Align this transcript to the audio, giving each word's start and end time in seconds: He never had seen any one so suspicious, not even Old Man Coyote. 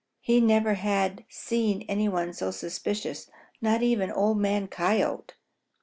He 0.19 0.41
never 0.41 0.73
had 0.73 1.25
seen 1.29 1.83
any 1.83 2.09
one 2.09 2.33
so 2.33 2.49
suspicious, 2.49 3.29
not 3.61 3.83
even 3.83 4.09
Old 4.09 4.39
Man 4.39 4.67
Coyote. 4.67 5.35